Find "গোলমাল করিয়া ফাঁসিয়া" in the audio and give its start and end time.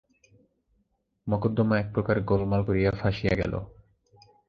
2.21-3.33